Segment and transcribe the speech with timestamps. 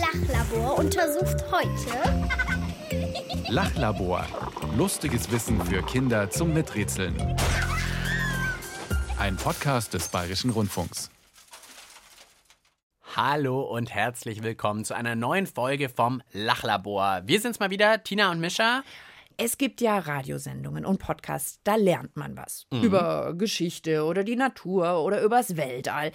[0.00, 2.28] Lachlabor untersucht heute
[3.48, 4.24] Lachlabor.
[4.76, 7.16] Lustiges Wissen für Kinder zum Miträtseln.
[9.18, 11.10] Ein Podcast des Bayerischen Rundfunks.
[13.16, 17.22] Hallo und herzlich willkommen zu einer neuen Folge vom Lachlabor.
[17.24, 18.84] Wir sind's mal wieder, Tina und Mischa.
[19.40, 22.66] Es gibt ja Radiosendungen und Podcasts, da lernt man was.
[22.72, 26.10] Über Geschichte oder die Natur oder übers Weltall.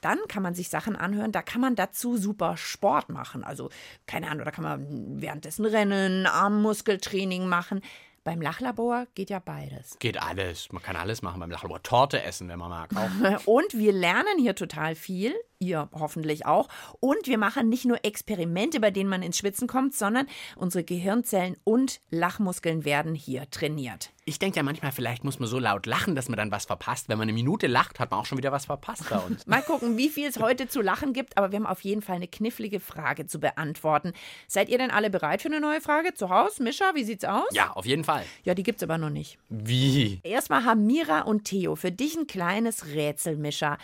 [0.00, 3.44] Dann kann man sich Sachen anhören, da kann man dazu super Sport machen.
[3.44, 3.70] Also,
[4.06, 7.82] keine Ahnung, da kann man währenddessen rennen, Armmuskeltraining machen.
[8.24, 9.98] Beim Lachlabor geht ja beides.
[10.00, 10.70] Geht alles.
[10.70, 11.82] Man kann alles machen beim Lachlabor.
[11.82, 12.90] Torte essen, wenn man mag.
[12.94, 13.46] Auch.
[13.46, 16.68] Und wir lernen hier total viel, ihr hoffentlich auch.
[17.00, 20.26] Und wir machen nicht nur Experimente, bei denen man ins Schwitzen kommt, sondern
[20.56, 24.10] unsere Gehirnzellen und Lachmuskeln werden hier trainiert.
[24.24, 27.08] Ich denke ja manchmal, vielleicht muss man so laut lachen, dass man dann was verpasst.
[27.08, 29.46] Wenn man eine Minute lacht, hat man auch schon wieder was verpasst bei uns.
[29.46, 32.16] Mal gucken, wie viel es heute zu lachen gibt, aber wir haben auf jeden Fall
[32.16, 34.12] eine knifflige Frage zu beantworten.
[34.46, 36.12] Seid ihr denn alle bereit für eine neue Frage?
[36.12, 36.62] Zu Hause?
[36.62, 37.48] Mischa, wie sieht's aus?
[37.52, 38.24] ja, auf jeden Fall.
[38.44, 39.38] Ja, die gibt's aber noch nicht.
[39.48, 40.20] Wie?
[40.24, 43.78] Erstmal haben Mira und Theo für dich ein kleines Rätsel, Mischa.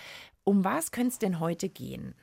[0.44, 2.14] Um was könnte es denn heute gehen?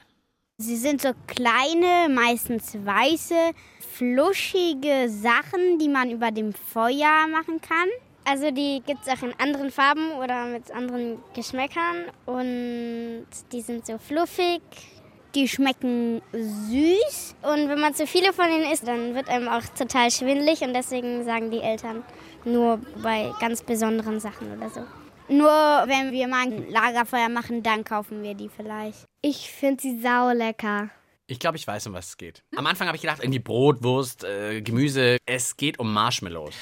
[0.57, 7.87] Sie sind so kleine, meistens weiße, fluschige Sachen, die man über dem Feuer machen kann.
[8.25, 13.87] Also die gibt es auch in anderen Farben oder mit anderen Geschmäckern und die sind
[13.87, 14.61] so fluffig.
[15.33, 19.63] Die schmecken süß und wenn man zu viele von ihnen isst, dann wird einem auch
[19.75, 22.03] total schwindelig und deswegen sagen die Eltern
[22.45, 24.81] nur bei ganz besonderen Sachen oder so.
[25.31, 29.05] Nur wenn wir mal ein Lagerfeuer machen, dann kaufen wir die vielleicht.
[29.21, 30.89] Ich finde sie saulecker.
[31.27, 32.43] Ich glaube, ich weiß, um was es geht.
[32.57, 35.15] Am Anfang habe ich gedacht, irgendwie Brot, Wurst, äh, Gemüse.
[35.25, 36.55] Es geht um Marshmallows.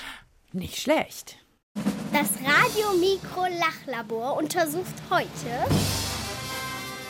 [0.52, 1.38] Nicht schlecht.
[2.14, 5.76] Das Radiomikro-Lachlabor untersucht heute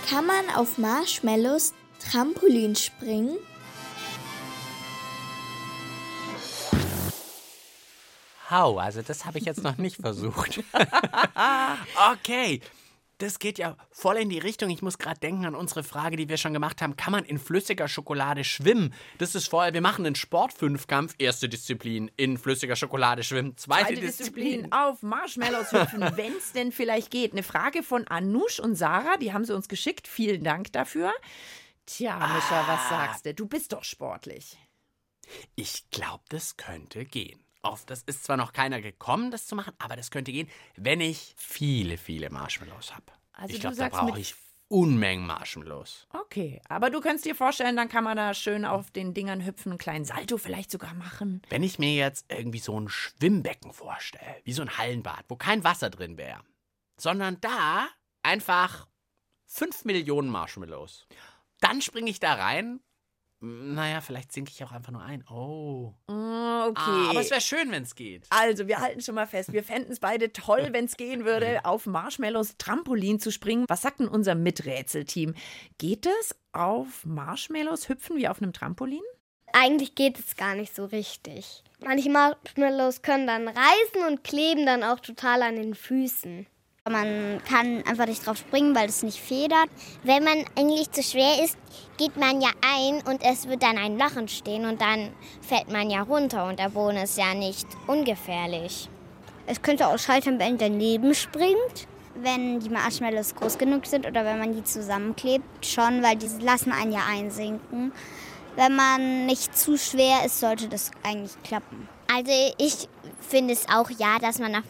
[0.10, 3.38] Kann man auf Marshmallows Trampolin springen?
[8.50, 10.64] Hau, also das habe ich jetzt noch nicht versucht.
[12.14, 12.62] okay.
[13.20, 14.70] Das geht ja voll in die Richtung.
[14.70, 16.96] Ich muss gerade denken an unsere Frage, die wir schon gemacht haben.
[16.96, 18.94] Kann man in flüssiger Schokolade schwimmen?
[19.18, 19.74] Das ist voll.
[19.74, 21.16] Wir machen einen Sportfünfkampf.
[21.18, 23.58] Erste Disziplin in flüssiger Schokolade schwimmen.
[23.58, 27.34] Zweite, Zweite Disziplin auf Marshmallows hüpfen, wenn es denn vielleicht geht.
[27.34, 30.08] Eine Frage von Anush und Sarah, die haben sie uns geschickt.
[30.08, 31.12] Vielen Dank dafür.
[31.86, 33.34] Tja, Mischa, was sagst du?
[33.34, 34.58] Du bist doch sportlich.
[35.56, 37.44] Ich glaube, das könnte gehen.
[37.62, 41.02] Auf das ist zwar noch keiner gekommen, das zu machen, aber das könnte gehen, wenn
[41.02, 43.06] ich viele, viele Marshmallows habe.
[43.34, 44.36] Also ich du glaube, da brauche ich
[44.72, 46.06] Unmengen Marshmallows.
[46.14, 49.72] Okay, aber du kannst dir vorstellen, dann kann man da schön auf den Dingern hüpfen,
[49.72, 51.42] einen kleinen Salto vielleicht sogar machen.
[51.50, 55.64] Wenn ich mir jetzt irgendwie so ein Schwimmbecken vorstelle, wie so ein Hallenbad, wo kein
[55.64, 56.44] Wasser drin wäre,
[56.98, 57.90] sondern da
[58.22, 58.88] einfach
[59.48, 61.08] 5 Millionen Marshmallows,
[61.62, 62.80] dann springe ich da rein.
[63.42, 65.24] Naja, vielleicht sinke ich auch einfach nur ein.
[65.30, 65.94] Oh.
[66.08, 66.82] Ah, Okay.
[66.82, 68.26] Ah, aber es wäre schön, wenn es geht.
[68.30, 71.64] Also, wir halten schon mal fest, wir fänden es beide toll, wenn es gehen würde,
[71.64, 73.66] auf Marshmallows Trampolin zu springen.
[73.70, 75.36] Was sagt denn unser Miträtselteam?
[75.78, 79.02] Geht es auf Marshmallows hüpfen wie auf einem Trampolin?
[79.54, 81.64] Eigentlich geht es gar nicht so richtig.
[81.84, 86.46] Manche Marshmallows können dann reißen und kleben dann auch total an den Füßen.
[86.90, 89.70] Man kann einfach nicht drauf springen, weil es nicht federt.
[90.02, 91.56] Wenn man eigentlich zu schwer ist,
[92.00, 95.92] geht man ja ein und es wird dann ein Loch entstehen und dann fällt man
[95.92, 98.90] ja runter und der Boden ist ja nicht ungefährlich.
[99.46, 101.88] Es könnte auch scheitern, wenn daneben springt.
[102.16, 106.72] Wenn die Marshmallows groß genug sind oder wenn man die zusammenklebt, schon, weil die lassen
[106.72, 107.92] einen ja einsinken.
[108.56, 111.88] Wenn man nicht zu schwer ist, sollte das eigentlich klappen.
[112.12, 112.90] Also ich
[113.22, 114.64] finde es auch ja, dass man auf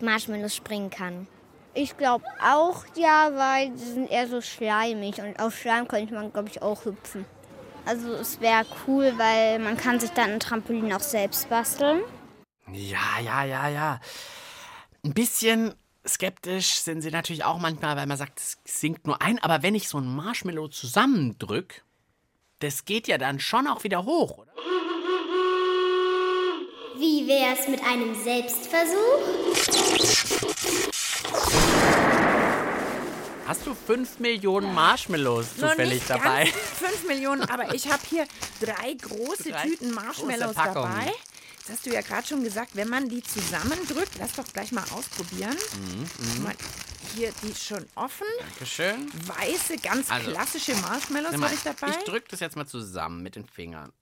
[0.00, 1.28] Marshmallows springen kann.
[1.76, 6.32] Ich glaube auch ja, weil die sind eher so schleimig und auf Schleim könnte man,
[6.32, 7.26] glaube ich, auch hüpfen.
[7.84, 12.00] Also es wäre cool, weil man kann sich dann ein Trampolin auch selbst basteln.
[12.72, 14.00] Ja, ja, ja, ja.
[15.04, 15.74] Ein bisschen
[16.08, 19.38] skeptisch sind sie natürlich auch manchmal, weil man sagt, es sinkt nur ein.
[19.40, 21.84] Aber wenn ich so ein Marshmallow zusammendrück,
[22.60, 24.52] das geht ja dann schon auch wieder hoch, oder?
[26.98, 28.96] Wie wär's mit einem Selbstversuch?
[33.46, 36.44] Hast du fünf Millionen Marshmallows zufällig nicht dabei?
[36.44, 38.26] Ganz fünf Millionen, aber ich habe hier
[38.60, 41.12] drei große Drei Tüten Marshmallows große dabei.
[41.58, 44.84] Jetzt hast du ja gerade schon gesagt, wenn man die zusammendrückt, lass doch gleich mal
[44.90, 45.56] ausprobieren.
[45.78, 46.54] Mhm, Guck mal,
[47.14, 48.26] hier die schon offen.
[48.40, 49.10] Dankeschön.
[49.26, 51.90] Weiße, ganz Also, klassische Marshmallows habe ich dabei.
[51.98, 53.92] Ich drück das jetzt mal zusammen mit den Fingern.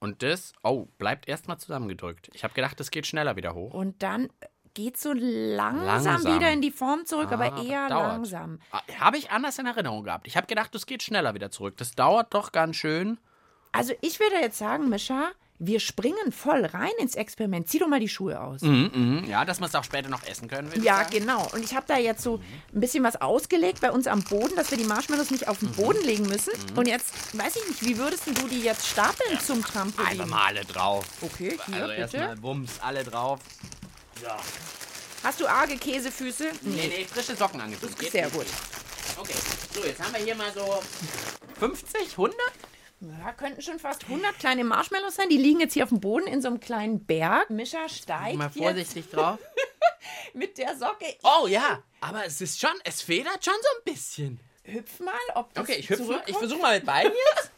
[0.00, 2.30] Und das, oh, bleibt erstmal zusammengedrückt.
[2.34, 3.72] Ich habe gedacht, das geht schneller wieder hoch.
[3.72, 4.28] Und dann
[4.74, 6.34] geht so langsam, Langsam.
[6.36, 8.08] wieder in die Form zurück, aber Ah, eher dauert.
[8.08, 8.58] langsam.
[8.72, 10.26] Ah, Habe ich anders in Erinnerung gehabt.
[10.26, 11.76] Ich habe gedacht, das geht schneller wieder zurück.
[11.76, 13.18] Das dauert doch ganz schön.
[13.72, 15.30] Also ich würde jetzt sagen, Mischa,
[15.60, 17.68] wir springen voll rein ins Experiment.
[17.68, 18.62] Zieh doch mal die Schuhe aus.
[18.62, 19.24] Mhm, mhm.
[19.28, 21.48] Ja, dass wir es auch später noch essen können, Ja, genau.
[21.52, 22.40] Und ich habe da jetzt so
[22.74, 25.68] ein bisschen was ausgelegt bei uns am Boden, dass wir die Marshmallows nicht auf den
[25.68, 25.74] Mhm.
[25.76, 26.52] Boden legen müssen.
[26.76, 30.08] Und jetzt weiß ich nicht, wie würdest du die jetzt stapeln zum Trampolin?
[30.10, 31.06] Einfach mal alle drauf.
[31.22, 32.00] Okay, hier, Also bitte.
[32.00, 33.38] erstmal Wumms, alle drauf.
[35.22, 36.50] Hast du arge Käsefüße?
[36.62, 37.94] Nee, nee, frische Socken angezogen.
[37.98, 38.36] Geht Sehr nicht.
[38.36, 38.46] gut.
[39.18, 39.34] Okay,
[39.74, 40.82] so, jetzt haben wir hier mal so
[41.58, 42.36] 50, 100?
[43.00, 45.28] Ja, könnten schon fast 100 kleine Marshmallows sein.
[45.28, 47.50] Die liegen jetzt hier auf dem Boden in so einem kleinen Berg.
[47.50, 49.38] Mischa steigt Mal jetzt vorsichtig drauf.
[50.34, 51.16] mit der Socke.
[51.22, 54.40] Oh ja, aber es ist schon, es federt schon so ein bisschen.
[54.64, 56.22] Hüpf mal, ob das Okay, ich hüpfe mal.
[56.26, 57.50] Ich versuche mal mit beiden jetzt.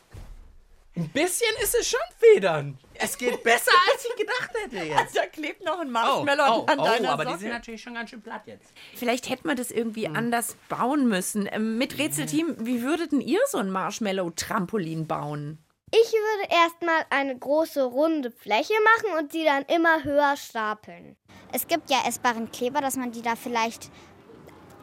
[0.96, 2.78] Ein bisschen ist es schon federn.
[2.94, 5.14] Es geht besser, als ich gedacht hätte jetzt.
[5.14, 7.36] Da klebt noch ein Oh, Marshmallow oh, an deiner oh, aber Socke.
[7.36, 8.72] die sind natürlich schon ganz schön platt jetzt.
[8.94, 11.48] Vielleicht hätten wir das irgendwie anders bauen müssen.
[11.52, 15.58] Ähm, mit Rätselteam, wie würdet denn ihr so ein Marshmallow-Trampolin bauen?
[15.92, 21.16] Ich würde erstmal eine große runde Fläche machen und die dann immer höher stapeln.
[21.52, 23.90] Es gibt ja essbaren Kleber, dass man die da vielleicht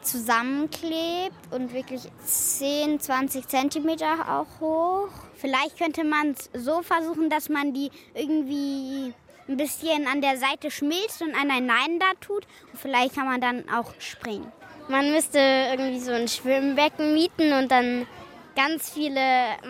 [0.04, 5.08] zusammenklebt und wirklich 10, 20 Zentimeter auch hoch.
[5.34, 9.12] Vielleicht könnte man es so versuchen, dass man die irgendwie
[9.48, 12.46] ein bisschen an der Seite schmilzt und aneinander tut.
[12.72, 14.50] Und vielleicht kann man dann auch springen.
[14.88, 18.06] Man müsste irgendwie so ein Schwimmbecken mieten und dann
[18.54, 19.20] ganz viele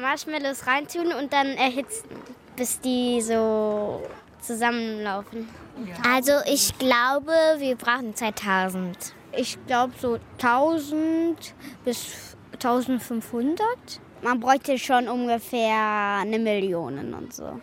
[0.01, 2.09] Marshmallows reintun und dann erhitzen,
[2.57, 4.03] bis die so
[4.41, 5.49] zusammenlaufen.
[6.09, 8.97] Also ich glaube, wir brauchen 2000.
[9.37, 11.55] Ich glaube so 1000
[11.85, 13.59] bis 1500.
[14.23, 17.61] Man bräuchte schon ungefähr eine Million und so.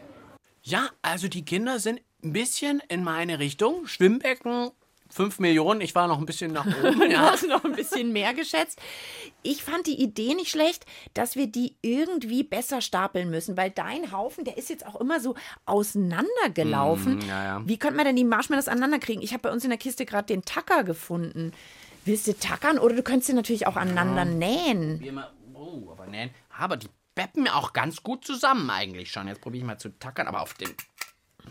[0.62, 3.88] Ja, also die Kinder sind ein bisschen in meine Richtung.
[3.88, 4.72] Schwimmbecken,
[5.12, 5.82] 5 Millionen.
[5.82, 7.00] Ich war noch ein bisschen nach oben.
[7.00, 7.32] Du Ja.
[7.32, 8.80] hast noch ein bisschen mehr geschätzt.
[9.44, 14.12] Ich fand die Idee nicht schlecht, dass wir die irgendwie besser stapeln müssen, weil dein
[14.12, 15.36] Haufen, der ist jetzt auch immer so
[15.66, 17.18] auseinandergelaufen.
[17.18, 17.62] Mm, ja, ja.
[17.66, 19.22] Wie könnte man denn die Marshmallows aneinander kriegen?
[19.22, 21.52] Ich habe bei uns in der Kiste gerade den Tacker gefunden.
[22.06, 25.00] Willst du tackern oder du könntest sie natürlich auch aneinander nähen?
[25.02, 26.32] Wie immer, oh, aber nein.
[26.58, 29.28] Aber die beppen auch ganz gut zusammen eigentlich schon.
[29.28, 30.70] Jetzt probiere ich mal zu tackern, aber auf den.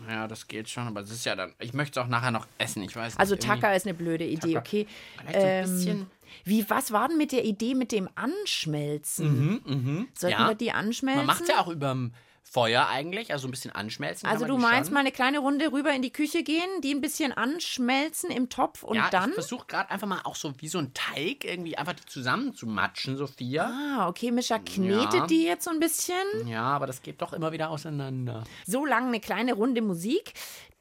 [0.09, 1.53] Ja, das geht schon, aber es ist ja dann.
[1.59, 3.19] Ich möchte es auch nachher noch essen, ich weiß nicht.
[3.19, 4.59] Also Tacker ist eine blöde Idee, Tacker.
[4.67, 4.87] okay.
[5.19, 6.07] Vielleicht so ein bisschen- Ähm,
[6.45, 9.61] wie, was war denn mit der Idee mit dem Anschmelzen?
[9.65, 10.47] Sollten Mhm, Ja.
[10.49, 11.17] wir die anschmelzen?
[11.17, 12.13] Man macht ja auch überm
[12.53, 14.27] Feuer eigentlich, also ein bisschen anschmelzen.
[14.27, 14.95] Also du meinst schon.
[14.95, 18.83] mal eine kleine Runde rüber in die Küche gehen, die ein bisschen anschmelzen im Topf
[18.83, 19.29] und ja, dann?
[19.29, 22.53] ich versuche gerade einfach mal auch so wie so ein Teig irgendwie einfach die zusammen
[22.53, 23.71] zu matschen, Sophia.
[23.71, 25.27] Ah, okay, Mischa knetet Ja.
[25.27, 26.15] die jetzt so ein bisschen.
[26.45, 28.43] Ja, aber das geht doch immer wieder auseinander.
[28.67, 30.33] So lang eine kleine Runde Musik.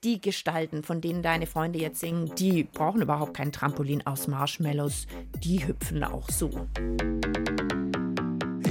[0.02, 5.06] Die Gestalten, von denen deine Freunde jetzt singen, die brauchen überhaupt kein Trampolin aus Marshmallows.
[5.44, 6.66] Die hüpfen auch so.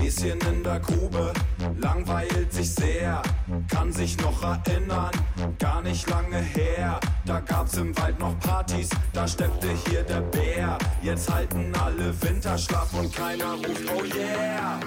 [0.09, 1.31] Häschen in der Grube,
[1.77, 3.21] langweilt sich sehr,
[3.69, 5.11] kann sich noch erinnern,
[5.59, 6.99] gar nicht lange her.
[7.25, 10.79] Da gab's im Wald noch Partys, da steppte hier der Bär.
[11.03, 14.79] Jetzt halten alle Winterschlaf und keiner ruft Oh yeah.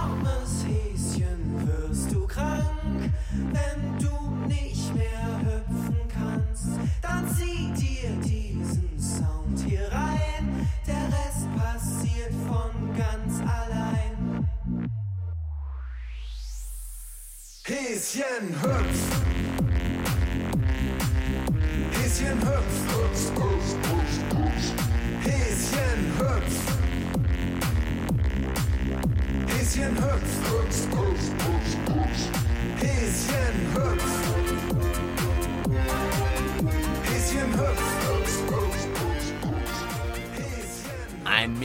[0.00, 0.97] Armes Häschen,
[18.08, 19.27] Häschen hüpft.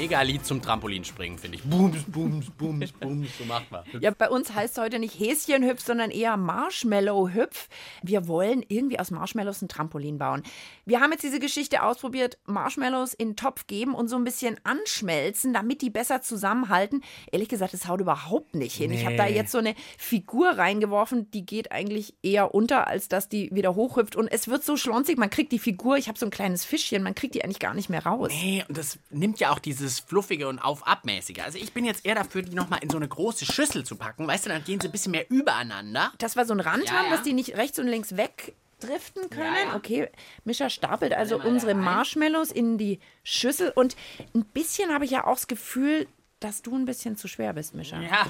[0.03, 1.63] Mega-Lied zum Trampolinspringen, finde ich.
[1.63, 3.83] Booms, booms, booms, booms, so macht man.
[4.01, 7.69] Ja, bei uns heißt es heute nicht Häschenhüpf, sondern eher Marshmallow-Hüpf.
[8.01, 10.43] Wir wollen irgendwie aus Marshmallows ein Trampolin bauen.
[10.85, 14.57] Wir haben jetzt diese Geschichte ausprobiert, Marshmallows in den Topf geben und so ein bisschen
[14.65, 17.01] anschmelzen, damit die besser zusammenhalten.
[17.31, 18.91] Ehrlich gesagt, das haut überhaupt nicht hin.
[18.91, 19.35] Ich habe da Nee.
[19.35, 24.17] jetzt so eine Figur reingeworfen, die geht eigentlich eher unter, als dass die wieder hochhüpft.
[24.17, 27.03] Und es wird so schlonzig, man kriegt die Figur, ich habe so ein kleines Fischchen,
[27.03, 28.31] man kriegt die eigentlich gar nicht mehr raus.
[28.33, 31.39] Nee, und das nimmt ja auch dieses Fluffige und Auf-Ab-mäßige.
[31.43, 34.27] Also ich bin jetzt eher dafür, die nochmal in so eine große Schüssel zu packen.
[34.27, 36.11] Weißt du, dann gehen sie ein bisschen mehr übereinander.
[36.17, 37.11] dass wir so einen Rand Ja, haben, ja.
[37.11, 39.67] dass die nicht rechts und links wegdriften können.
[39.69, 39.75] Ja.
[39.75, 40.09] Okay,
[40.45, 41.73] Mischa stapelt also unsere.
[41.73, 43.95] Marshmallows in die Schüssel und
[44.35, 46.07] ein bisschen habe ich ja auch das Gefühl,
[46.39, 48.01] dass du ein bisschen zu schwer bist, Mischa.
[48.01, 48.27] Ja,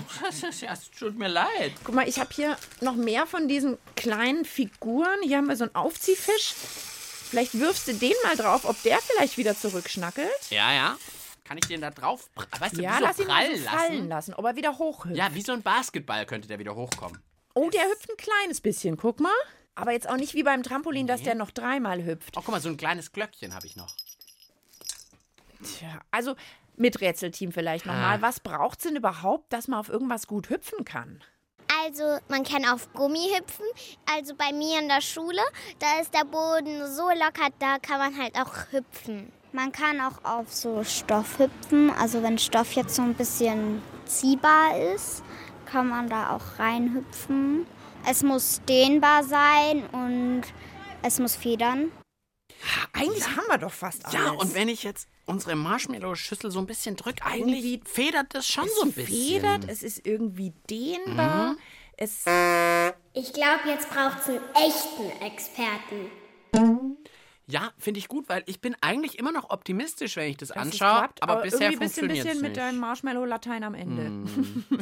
[0.72, 1.74] es tut mir leid.
[1.84, 5.18] Guck mal, ich habe hier noch mehr von diesen kleinen Figuren.
[5.24, 6.54] Hier haben wir so einen Aufziehfisch.
[7.32, 10.30] Vielleicht wirfst du den mal drauf, ob der vielleicht wieder zurückschnackelt.
[10.52, 10.98] Ja, ja.
[11.44, 14.08] Kann ich den da drauf, weißt du, Ja, wie so lass ihn prall so fallen
[14.08, 15.18] lassen, ob er wieder hochhüpft.
[15.18, 17.22] Ja, wie so ein Basketball könnte der wieder hochkommen.
[17.54, 19.32] Oh, der hüpft ein kleines bisschen, guck mal.
[19.76, 22.38] Aber jetzt auch nicht wie beim Trampolin, dass der noch dreimal hüpft.
[22.38, 23.94] Oh, guck mal, so ein kleines Glöckchen habe ich noch.
[25.64, 26.36] Tja, also
[26.76, 28.18] mit Rätselteam vielleicht nochmal.
[28.18, 28.22] Ah.
[28.22, 31.24] Was braucht es denn überhaupt, dass man auf irgendwas gut hüpfen kann?
[31.86, 33.66] Also man kann auf Gummi hüpfen.
[34.06, 35.42] Also bei mir in der Schule,
[35.80, 39.32] da ist der Boden so locker, da kann man halt auch hüpfen.
[39.56, 41.92] Man kann auch auf so Stoff hüpfen.
[41.92, 45.22] Also wenn Stoff jetzt so ein bisschen ziehbar ist,
[45.68, 47.68] kann man da auch reinhüpfen.
[48.10, 50.42] Es muss dehnbar sein und
[51.04, 51.92] es muss federn.
[52.94, 54.18] Eigentlich haben wir doch fast alles.
[54.18, 58.48] Ja, und wenn ich jetzt unsere Marshmallow-Schüssel so ein bisschen drücke, eigentlich Irgendwie federt das
[58.48, 59.14] schon es so ein bisschen.
[59.14, 59.42] Mhm.
[59.42, 61.58] federt, es ist irgendwie dehnbar.
[61.96, 62.26] Es
[63.14, 66.10] Ich glaube, jetzt braucht es einen echten Experten.
[67.48, 70.58] Ja, finde ich gut, weil ich bin eigentlich immer noch optimistisch, wenn ich das dass
[70.58, 72.62] es anschaue, klappt, aber, bisher irgendwie bist du ein funktioniert es bisschen mit nicht.
[72.62, 74.30] deinem Marshmallow-Latein am Ende.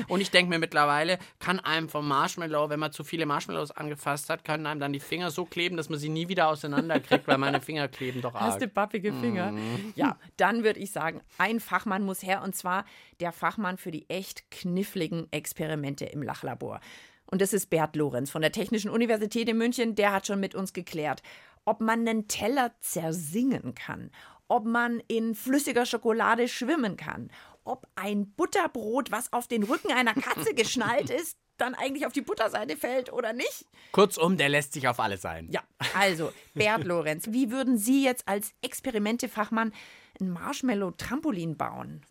[0.08, 4.30] Und ich denke mir mittlerweile, kann einem vom Marshmallow, wenn man zu viele Marshmallows angefasst
[4.30, 7.40] hat, können einem dann die Finger so kleben, dass man sie nie wieder auseinanderkriegt, weil
[7.40, 8.74] meine Finger kleben doch Hast du arg.
[8.76, 9.54] pappige Finger?
[9.96, 12.86] Ja, dann würde ich sagen, ein Fachmann muss her und zwar
[13.20, 16.80] der Fachmann für die echt kniffligen Experimente im Lachlabor.
[17.26, 19.96] Und das ist Bert Lorenz von der Technischen Universität in München.
[19.96, 21.24] Der hat schon mit uns geklärt,
[21.66, 24.12] ob man einen Teller zersingen kann,
[24.48, 27.32] ob man in flüssiger Schokolade schwimmen kann,
[27.64, 32.22] ob ein Butterbrot, was auf den Rücken einer Katze geschnallt ist, dann eigentlich auf die
[32.22, 33.66] Butterseite fällt oder nicht.
[33.92, 35.50] Kurzum, der lässt sich auf alles ein.
[35.52, 35.62] Ja,
[35.96, 39.72] also Bert Lorenz, wie würden Sie jetzt als Experimentefachmann
[40.20, 42.02] ein Marshmallow-Trampolin bauen?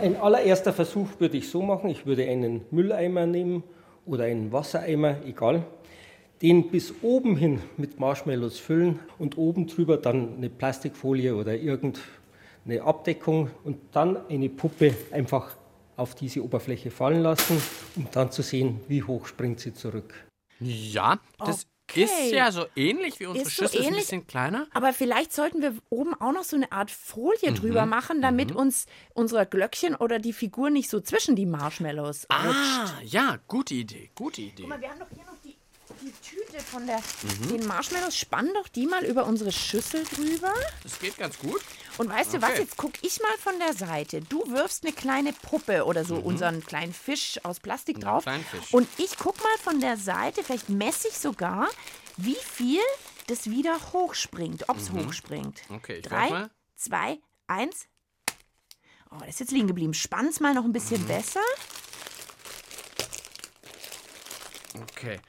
[0.00, 3.62] Ein allererster Versuch würde ich so machen, ich würde einen Mülleimer nehmen
[4.06, 5.64] oder einen Wassereimer, egal,
[6.44, 12.82] den bis oben hin mit Marshmallows füllen und oben drüber dann eine Plastikfolie oder irgendeine
[12.82, 15.56] Abdeckung und dann eine Puppe einfach
[15.96, 17.62] auf diese Oberfläche fallen lassen,
[17.96, 20.12] um dann zu sehen, wie hoch springt sie zurück.
[20.60, 22.04] Ja, das Okay.
[22.04, 24.04] ist ja so ähnlich wie unsere Ist so Schüssel, ist ein ähnlich.
[24.04, 24.66] bisschen kleiner.
[24.72, 28.86] Aber vielleicht sollten wir oben auch noch so eine Art Folie drüber machen, damit uns
[29.12, 32.56] unser Glöckchen oder die Figur nicht so zwischen die Marshmallows rutscht.
[32.90, 34.62] Ah, ja, gute Idee, gute Idee.
[34.62, 35.43] Guck mal, wir haben doch hier noch
[36.04, 37.00] die, Tüte von der,
[37.50, 38.16] den Marshmallows.
[38.16, 40.52] Spann doch die mal über unsere Schüssel drüber.
[40.82, 41.60] Das geht ganz gut.
[41.98, 42.60] Und weißt du was, Okay.
[42.62, 44.20] jetzt guck ich mal von der Seite.
[44.20, 48.24] Du wirfst eine kleine Puppe oder so unseren kleinen Fisch aus Plastik Ja, drauf.
[48.24, 48.72] Fisch.
[48.72, 51.68] Und ich guck mal von der Seite, vielleicht messe ich sogar,
[52.16, 52.80] wie viel
[53.26, 55.62] das wieder hochspringt, ob es hochspringt.
[55.70, 56.50] Okay, ich Drei, mal.
[56.76, 57.86] zwei, eins.
[59.10, 59.94] Oh, das ist jetzt liegen geblieben.
[59.94, 61.06] Spann's mal noch ein bisschen Mhm.
[61.08, 61.40] besser.
[64.82, 65.20] Okay.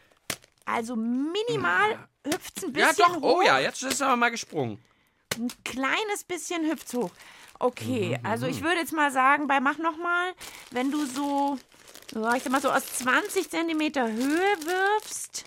[0.65, 3.21] Also minimal hüpft's ein Ja, bisschen doch.
[3.21, 3.37] hoch.
[3.37, 4.83] Oh ja, jetzt ist es aber mal gesprungen.
[5.37, 7.11] Ein kleines bisschen hüpft's hoch.
[7.59, 10.33] Okay, Mhm, also ich würde jetzt mal sagen, bei mach noch mal,
[10.71, 11.57] wenn du so,
[12.11, 15.45] so, ich sag mal so aus 20 Zentimeter Höhe wirfst,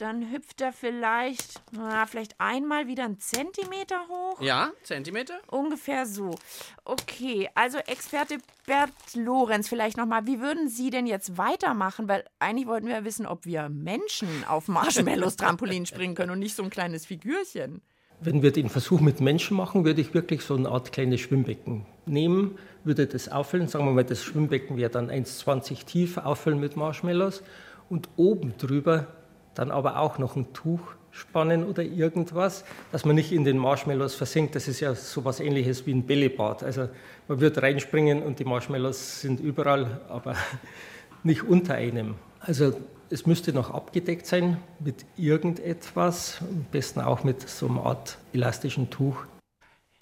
[0.00, 4.40] dann hüpft er vielleicht, na, vielleicht einmal wieder einen Zentimeter hoch.
[4.40, 5.40] Ja, Zentimeter?
[5.48, 6.38] Ungefähr so.
[6.84, 12.08] Okay, also Experte Bert Lorenz, vielleicht nochmal, wie würden Sie denn jetzt weitermachen?
[12.08, 16.38] Weil eigentlich wollten wir ja wissen, ob wir Menschen auf Marshmallows Trampolin springen können und
[16.38, 17.82] nicht so ein kleines Figürchen.
[18.22, 21.86] Wenn wir den Versuch mit Menschen machen, würde ich wirklich so eine Art kleines Schwimmbecken
[22.06, 26.76] nehmen, würde das auffüllen, sagen wir mal, das Schwimmbecken wäre dann 1,20 tief, auffüllen mit
[26.76, 27.42] Marshmallows
[27.88, 29.08] und oben drüber
[29.54, 30.80] dann aber auch noch ein Tuch
[31.12, 34.54] spannen oder irgendwas, dass man nicht in den Marshmallows versinkt.
[34.54, 36.62] Das ist ja so was ähnliches wie ein Bällebad.
[36.62, 36.88] Also
[37.28, 40.36] man wird reinspringen und die Marshmallows sind überall, aber
[41.22, 42.14] nicht unter einem.
[42.40, 42.74] Also
[43.10, 48.88] es müsste noch abgedeckt sein mit irgendetwas, am besten auch mit so einer Art elastischen
[48.88, 49.24] Tuch.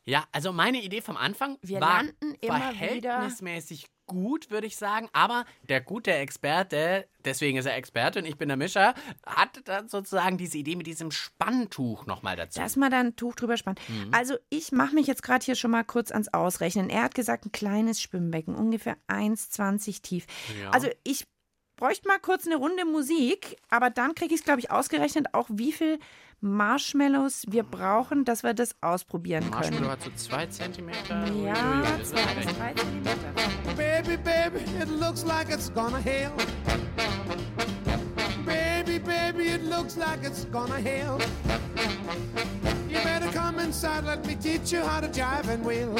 [0.04, 5.08] Ja, also meine Idee vom Anfang Wir war landen immer verhältnismäßig gut, würde ich sagen.
[5.12, 9.88] Aber der gute Experte, deswegen ist er Experte und ich bin der Mischer, hatte dann
[9.88, 12.58] sozusagen diese Idee mit diesem Spanntuch nochmal dazu.
[12.58, 13.80] Dass man da ein Tuch drüber spannt.
[14.10, 16.90] Also ich mache mich jetzt gerade hier schon mal kurz ans Ausrechnen.
[16.90, 20.26] Er hat gesagt, ein kleines Schwimmbecken, ungefähr 1,20 tief.
[20.60, 20.70] Ja.
[20.70, 21.24] Also ich
[21.78, 25.46] bräuchte mal kurz eine Runde Musik, aber dann kriege ich es, glaube ich, ausgerechnet, auch
[25.48, 25.98] wie viel
[26.40, 29.90] Marshmallows wir brauchen, dass wir das ausprobieren Marshmallow können.
[29.90, 31.24] hat so zwei Zentimeter.
[31.44, 32.58] Ja, zwei bis recht.
[32.58, 33.32] drei Zentimeter.
[33.76, 36.32] Baby, baby, it looks like it's gonna hail.
[38.44, 41.18] Baby, baby, it looks like it's gonna hail.
[42.88, 45.94] You better come inside, let me teach you how to jive and wheel.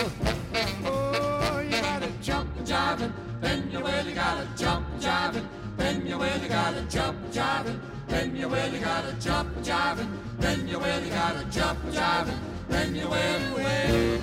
[0.87, 5.49] Oh, you gotta jump and jive and then you really gotta jump and jive and
[5.79, 10.09] then you really gotta jump and then you really gotta jump and
[10.39, 12.31] then you really gotta jump and
[12.69, 14.21] then you really, really.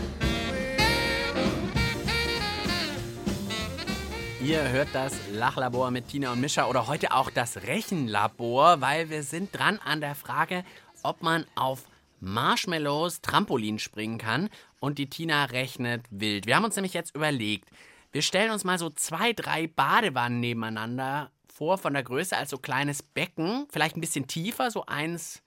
[4.46, 9.24] Ihr hört das Lachlabor mit Tina und Mischa oder heute auch das Rechenlabor, weil wir
[9.24, 10.64] sind dran an der Frage,
[11.02, 11.86] ob man auf
[12.20, 16.46] Marshmallows Trampolin springen kann und die Tina rechnet wild.
[16.46, 17.70] Wir haben uns nämlich jetzt überlegt,
[18.12, 22.58] wir stellen uns mal so zwei, drei Badewannen nebeneinander vor von der Größe als so
[22.58, 25.40] kleines Becken, vielleicht ein bisschen tiefer, so 1,20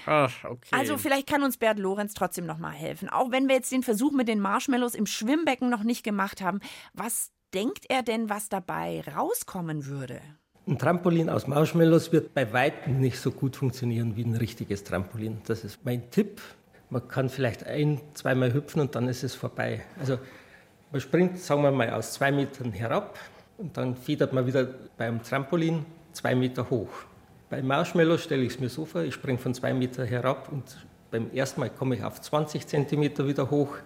[0.05, 0.69] Ach, okay.
[0.71, 3.09] Also vielleicht kann uns Bert Lorenz trotzdem noch mal helfen.
[3.09, 6.59] Auch wenn wir jetzt den Versuch mit den Marshmallows im Schwimmbecken noch nicht gemacht haben,
[6.93, 10.21] was denkt er denn, was dabei rauskommen würde?
[10.67, 15.37] Ein Trampolin aus Marshmallows wird bei weitem nicht so gut funktionieren wie ein richtiges Trampolin.
[15.45, 16.41] Das ist mein Tipp.
[16.89, 19.81] Man kann vielleicht ein, zweimal hüpfen und dann ist es vorbei.
[19.99, 20.17] Also
[20.91, 23.19] man springt, sagen wir mal, aus zwei Metern herab
[23.59, 24.67] und dann federt man wieder
[24.97, 26.89] beim Trampolin zwei Meter hoch.
[27.51, 30.63] Bei Marshmallows stelle ich es mir so vor, ich springe von zwei Meter herab und
[31.11, 33.77] beim ersten Mal komme ich auf 20 Zentimeter wieder hoch,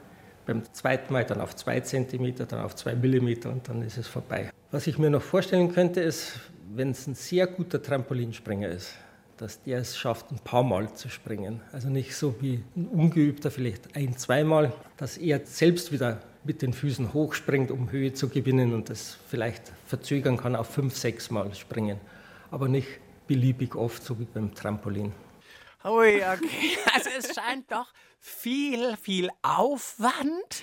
[0.46, 4.08] beim zweiten Mal dann auf zwei Zentimeter, dann auf zwei Millimeter und dann ist es
[4.08, 4.50] vorbei.
[4.72, 6.34] Was ich mir noch vorstellen könnte, ist,
[6.76, 8.94] wenn es ein sehr guter Trampolinspringer ist,
[9.38, 11.62] dass der es schafft, ein paar Mal zu springen.
[11.72, 16.74] Also nicht so wie ein Ungeübter, vielleicht ein, zweimal, dass er selbst wieder mit den
[16.74, 21.52] Füßen hochspringt, um Höhe zu gewinnen und das vielleicht verzögern kann auf fünf, sechs Mal
[21.56, 22.00] springen.
[22.52, 22.90] Aber nicht
[23.26, 25.14] beliebig oft, so wie beim Trampolin.
[25.84, 26.78] Ui, okay.
[26.94, 27.88] Also es scheint doch
[28.20, 30.62] viel, viel Aufwand.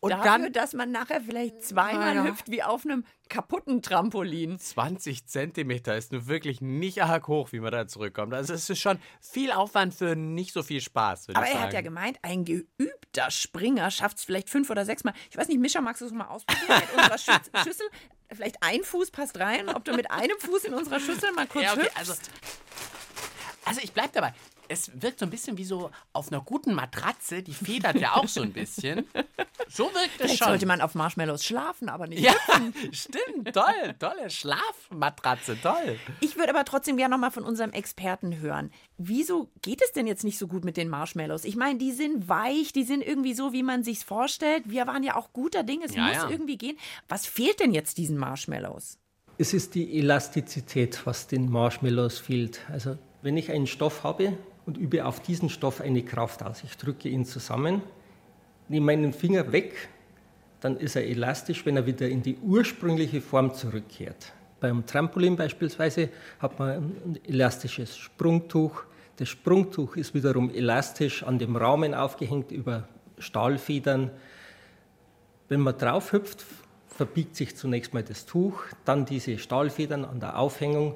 [0.00, 2.24] Und Dafür, dann dass man nachher vielleicht zweimal Ja.
[2.24, 4.58] hüpft wie auf einem kaputten Trampolin.
[4.58, 8.34] 20 Zentimeter ist nun wirklich nicht arg hoch, wie man da zurückkommt.
[8.34, 11.72] Also es ist schon viel Aufwand für nicht so viel Spaß, Aber ich er hat
[11.72, 15.14] ja gemeint, ein geübter Springer schafft es vielleicht fünf oder sechs Mal.
[15.30, 17.86] Ich weiß nicht, Mischa, magst du es mal ausprobieren mit unserer Schü- Schüssel?
[18.32, 21.64] Vielleicht ein Fuß passt rein, ob du mit einem Fuß in unserer Schüssel mal kurz
[21.64, 21.96] Ja, okay, hüpfst.
[21.98, 22.12] also,
[23.66, 24.32] also ich bleib dabei.
[24.68, 28.26] Es wirkt so ein bisschen wie so auf einer guten Matratze, die federt ja auch
[28.26, 29.06] so ein bisschen.
[29.68, 30.48] So wirkt es Vielleicht schon.
[30.48, 32.32] sollte man auf Marshmallows schlafen, aber nicht ja,
[32.92, 35.98] stimmt, toll, tolle Schlafmatratze, toll.
[36.20, 38.72] Ich würde aber trotzdem gerne noch mal von unserem Experten hören.
[38.98, 41.44] Wieso geht es denn jetzt nicht so gut mit den Marshmallows?
[41.44, 44.64] Ich meine, die sind weich, die sind irgendwie so, wie man sich's vorstellt.
[44.66, 46.30] Wir waren ja auch guter Dinge, es Ja, muss ja.
[46.30, 46.76] irgendwie gehen.
[47.08, 48.98] Was fehlt denn jetzt diesen Marshmallows?
[49.38, 52.60] Es ist die Elastizität, was den Marshmallows fehlt.
[52.70, 54.34] Also wenn ich einen Stoff habe
[54.66, 57.82] und übe auf diesen Stoff eine Kraft aus, ich drücke ihn zusammen,
[58.68, 59.88] nehme meinen Finger weg,
[60.60, 64.32] dann ist er elastisch, wenn er wieder in die ursprüngliche Form zurückkehrt.
[64.60, 68.84] Beim Trampolin beispielsweise hat man ein elastisches Sprungtuch.
[69.16, 72.86] Das Sprungtuch ist wiederum elastisch an dem Rahmen aufgehängt über
[73.18, 74.12] Stahlfedern.
[75.48, 76.44] Wenn man drauf hüpft,
[76.86, 80.94] verbiegt sich zunächst mal das Tuch, dann diese Stahlfedern an der Aufhängung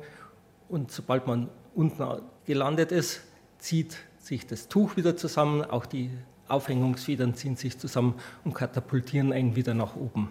[0.69, 3.23] und sobald man unten gelandet ist,
[3.59, 6.11] zieht sich das Tuch wieder zusammen, auch die
[6.49, 10.31] Aufhängungsfedern ziehen sich zusammen und katapultieren einen wieder nach oben.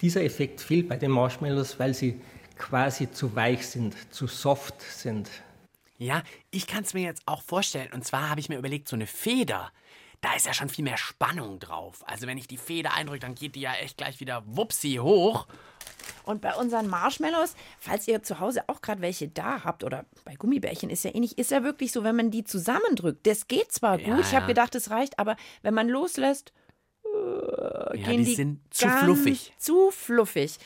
[0.00, 2.20] Dieser Effekt fehlt bei den Marshmallows, weil sie
[2.56, 5.30] quasi zu weich sind, zu soft sind.
[5.98, 7.92] Ja, ich kann es mir jetzt auch vorstellen.
[7.92, 9.70] Und zwar habe ich mir überlegt, so eine Feder,
[10.20, 12.02] da ist ja schon viel mehr Spannung drauf.
[12.06, 15.46] Also wenn ich die Feder eindrücke, dann geht die ja echt gleich wieder wupsi hoch.
[16.24, 20.34] Und bei unseren Marshmallows, falls ihr zu Hause auch gerade welche da habt oder bei
[20.34, 23.98] Gummibärchen ist ja ähnlich, ist ja wirklich so, wenn man die zusammendrückt, das geht zwar
[23.98, 24.46] Ja, gut, ich habe ja.
[24.48, 26.52] gedacht, es reicht, aber wenn man loslässt,
[27.04, 29.52] äh, Ja, gehen die die, sind zu fluffig.
[29.58, 30.58] Zu fluffig.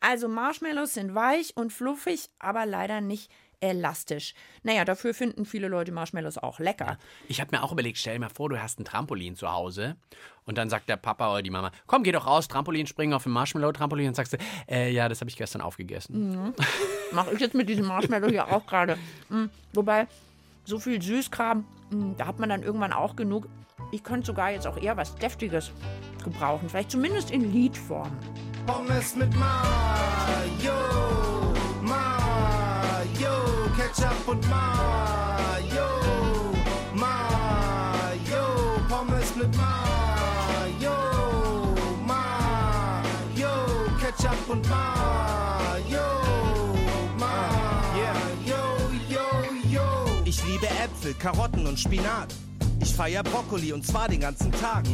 [0.00, 4.34] Also Marshmallows sind weich und fluffig, aber leider nicht elastisch.
[4.62, 6.98] Naja, dafür finden viele Leute Marshmallows auch lecker.
[7.28, 9.96] Ich habe mir auch überlegt, stell dir mal vor, du hast ein Trampolin zu Hause
[10.44, 13.24] und dann sagt der Papa oder die Mama, komm, geh doch raus, Trampolin springen auf
[13.24, 14.38] dem Marshmallow-Trampolin und sagst du,
[14.68, 16.54] äh, ja, das habe ich gestern aufgegessen.
[17.12, 18.98] Mache ich jetzt mit diesem Marshmallow hier auch gerade.
[19.28, 20.06] Mm, Wobei,
[20.64, 23.48] so viel Süßkram, mm, da hat man dann irgendwann auch genug.
[23.92, 25.70] Ich könnte sogar jetzt auch eher was Deftiges
[26.24, 26.68] gebrauchen.
[26.68, 28.10] Vielleicht zumindest in Liedform.
[28.66, 30.72] Pommes mit Mayo,
[33.96, 35.88] Ketchup und Mayo,
[36.92, 38.44] Mayo,
[38.90, 40.92] Pommes mit Mayo,
[42.06, 43.48] Mayo,
[43.98, 46.04] Ketchup und Mayo,
[47.18, 48.12] Mayo,
[49.08, 49.22] yo,
[49.70, 49.80] yo.
[50.26, 52.34] Ich liebe Äpfel, Karotten und Spinat.
[52.80, 54.84] Ich feier Brokkoli und zwar den ganzen Tag.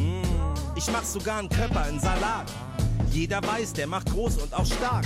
[0.75, 2.49] Ich mach sogar einen Körper in Salat.
[3.11, 5.05] Jeder weiß, der macht groß und auch stark.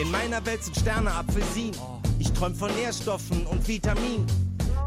[0.00, 1.97] In meiner Welt sind Sterne Apfelsinen.
[2.18, 4.26] Ich träum von Nährstoffen und Vitaminen.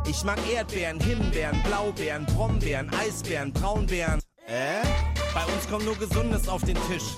[0.07, 4.19] Ich mag Erdbeeren, Himbeeren, Blaubeeren, Brombeeren, Eisbeeren, Braunbeeren.
[4.47, 4.81] Äh?
[5.33, 7.15] Bei uns kommt nur Gesundes auf den Tisch.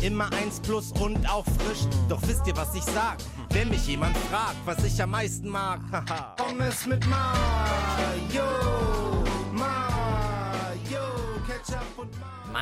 [0.00, 1.86] Immer eins plus und auch frisch.
[2.08, 3.18] Doch wisst ihr, was ich sag?
[3.50, 6.34] Wenn mich jemand fragt, was ich am meisten mag, haha.
[6.36, 8.48] Pommes mit Mayo,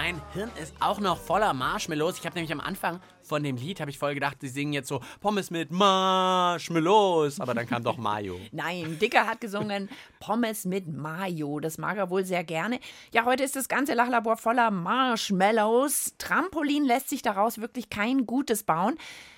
[0.01, 2.21] Mein Hirn ist auch noch voller Marshmallows.
[2.21, 4.87] Ich habe nämlich am Anfang von dem Lied, habe ich voll gedacht, sie singen jetzt
[4.87, 7.41] so Pommes mit Marshmallows.
[7.41, 8.39] Aber dann kam doch Mayo.
[8.53, 9.89] Nein, Dicker hat gesungen
[10.21, 11.59] Pommes mit Mayo.
[11.59, 12.79] Das mag er wohl sehr gerne.
[13.13, 16.15] Ja, heute ist das ganze Lachlabor voller Marshmallows.
[16.17, 18.95] Trampolin lässt sich daraus wirklich kein gutes bauen.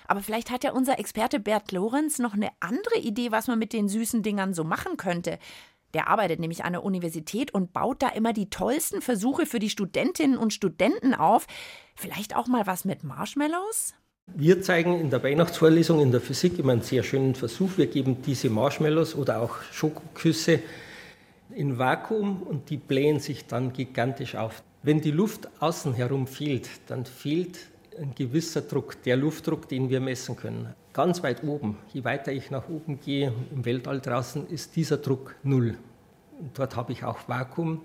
[0.07, 3.73] Aber vielleicht hat ja unser Experte Bert Lorenz noch eine andere Idee, was man mit
[3.73, 5.39] den süßen Dingern so machen könnte.
[5.93, 9.69] Der arbeitet nämlich an der Universität und baut da immer die tollsten Versuche für die
[9.69, 11.47] Studentinnen und Studenten auf.
[11.95, 13.93] Vielleicht auch mal was mit Marshmallows?
[14.33, 17.71] Wir zeigen in der Weihnachtsvorlesung in der Physik immer einen sehr schönen Versuch.
[17.77, 20.59] Wir geben diese Marshmallows oder auch Schokoküsse
[21.53, 24.63] in Vakuum und die blähen sich dann gigantisch auf.
[24.83, 27.59] Wenn die Luft außen herum fehlt, dann fehlt
[27.99, 30.73] ein gewisser Druck, der Luftdruck, den wir messen können.
[30.93, 35.35] Ganz weit oben, je weiter ich nach oben gehe, im Weltall draußen, ist dieser Druck
[35.43, 35.77] null.
[36.39, 37.81] Und dort habe ich auch Vakuum.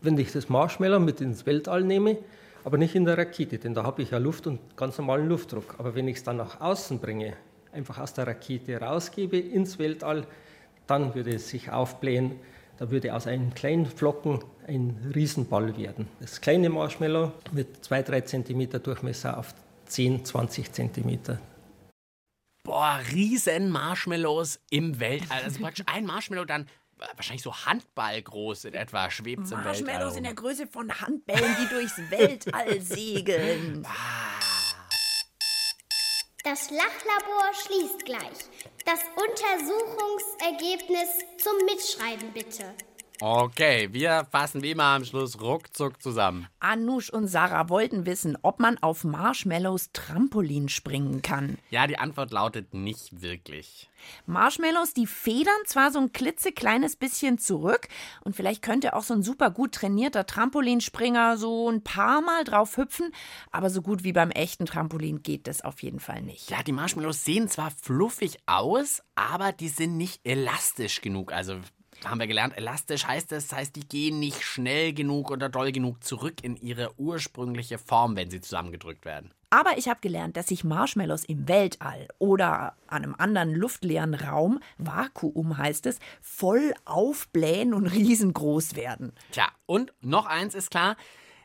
[0.00, 2.18] Wenn ich das Marshmallow mit ins Weltall nehme,
[2.64, 5.76] aber nicht in der Rakete, denn da habe ich ja Luft und ganz normalen Luftdruck.
[5.78, 7.34] Aber wenn ich es dann nach außen bringe,
[7.72, 10.26] einfach aus der Rakete rausgebe ins Weltall,
[10.86, 12.32] dann würde es sich aufblähen.
[12.78, 16.08] Da würde aus einem kleinen Flocken ein Riesenball werden.
[16.20, 19.54] Das kleine Marshmallow mit 2-3 cm Durchmesser auf
[19.86, 21.38] 10, 20 cm.
[22.64, 25.42] Boah, riesen Marshmallows im Weltall.
[25.44, 26.66] Also praktisch ein Marshmallow dann
[27.14, 29.64] wahrscheinlich so Handballgroß in etwa schwebt im Weltall.
[29.64, 30.34] Marshmallows in der.
[30.34, 33.86] Größe von Handbällen, die durchs Weltall segeln.
[36.44, 38.20] Das Lachlabor schließt gleich.
[38.84, 42.74] Das Untersuchungsergebnis zum Mitschreiben bitte.
[43.20, 46.48] Okay, wir fassen wie immer am Schluss ruckzuck zusammen.
[46.58, 51.58] Anush und Sarah wollten wissen, ob man auf Marshmallows Trampolin springen kann.
[51.70, 53.88] Ja, die Antwort lautet nicht wirklich.
[54.26, 57.88] Marshmallows, die federn zwar so ein klitzekleines bisschen zurück
[58.24, 62.76] und vielleicht könnte auch so ein super gut trainierter Trampolinspringer so ein paar Mal drauf
[62.76, 63.12] hüpfen,
[63.52, 66.50] aber so gut wie beim echten Trampolin geht das auf jeden Fall nicht.
[66.50, 71.32] Ja, die Marshmallows sehen zwar fluffig aus, aber die sind nicht elastisch genug.
[71.32, 71.60] Also
[72.08, 75.72] haben wir gelernt, elastisch heißt es, das heißt, die gehen nicht schnell genug oder doll
[75.72, 79.30] genug zurück in ihre ursprüngliche Form, wenn sie zusammengedrückt werden.
[79.50, 84.58] Aber ich habe gelernt, dass sich Marshmallows im Weltall oder an einem anderen luftleeren Raum,
[84.78, 89.12] Vakuum heißt es, voll aufblähen und riesengroß werden.
[89.30, 90.96] Tja, und noch eins ist klar,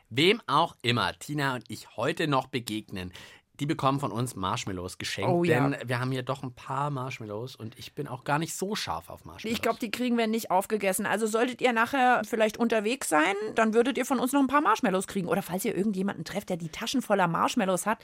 [0.08, 3.12] wem auch immer Tina und ich heute noch begegnen,
[3.60, 5.68] die bekommen von uns Marshmallows geschenkt, Oh ja.
[5.68, 8.74] denn wir haben hier doch ein paar Marshmallows und ich bin auch gar nicht so
[8.74, 9.56] scharf auf Marshmallows.
[9.56, 11.06] Ich glaube, die kriegen wir nicht aufgegessen.
[11.06, 14.62] Also solltet ihr nachher vielleicht unterwegs sein, dann würdet ihr von uns noch ein paar
[14.62, 15.28] Marshmallows kriegen.
[15.28, 17.98] Oder falls ihr irgendjemanden trefft, der die Taschen voller Marshmallows hat,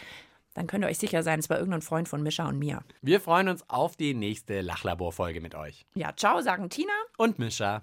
[0.55, 2.83] dann könnt ihr euch sicher sein, es war irgendein Freund von Mischa und mir.
[3.03, 5.85] Wir freuen uns auf die nächste Lachlabor-Folge mit euch.
[5.95, 6.93] Ja, ciao, sagen Tina.
[7.19, 7.83] Und Mischa.